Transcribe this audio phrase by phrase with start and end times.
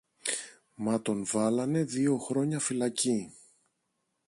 [0.75, 3.33] μα τον βάλανε δυο χρόνια φυλακή.